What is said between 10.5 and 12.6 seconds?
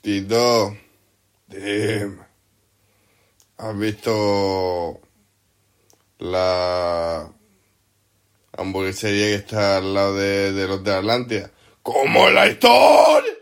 de los de Atlantia? ¡Como la